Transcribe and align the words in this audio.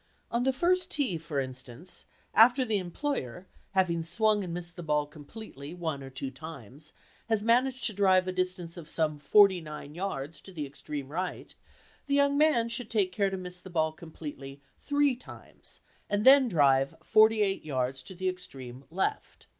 On 0.31 0.41
the 0.45 0.51
first 0.51 0.89
tee, 0.89 1.19
for 1.19 1.39
instance, 1.39 2.07
after 2.33 2.65
the 2.65 2.79
employer, 2.79 3.45
having 3.73 4.01
swung 4.01 4.43
and 4.43 4.51
missed 4.51 4.75
the 4.75 4.81
ball 4.81 5.05
completely 5.05 5.75
one 5.75 6.01
or 6.01 6.09
two 6.09 6.31
times, 6.31 6.91
has 7.29 7.43
managed 7.43 7.83
to 7.85 7.93
drive 7.93 8.27
a 8.27 8.31
distance 8.31 8.77
of 8.77 8.89
some 8.89 9.19
forty 9.19 9.61
nine 9.61 9.93
yards 9.93 10.41
to 10.41 10.51
the 10.51 10.65
extreme 10.65 11.09
right, 11.09 11.53
the 12.07 12.15
young 12.15 12.35
man 12.35 12.67
should 12.67 12.89
take 12.89 13.11
care 13.11 13.29
to 13.29 13.37
miss 13.37 13.59
the 13.59 13.69
ball 13.69 13.91
completely 13.91 14.59
three 14.79 15.15
times, 15.15 15.81
and 16.09 16.25
then 16.25 16.47
drive 16.47 16.95
forty 17.03 17.43
eight 17.43 17.63
yards 17.63 18.01
to 18.01 18.15
the 18.15 18.27
extreme 18.27 18.83
left. 18.89 19.45